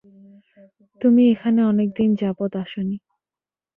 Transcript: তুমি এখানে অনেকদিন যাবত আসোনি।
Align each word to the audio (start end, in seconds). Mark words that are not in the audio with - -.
তুমি 1.01 1.21
এখানে 1.31 1.59
অনেকদিন 1.63 2.09
যাবত 2.15 2.53
আসোনি। 2.55 2.97